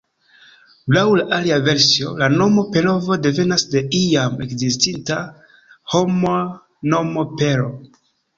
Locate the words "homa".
5.95-6.33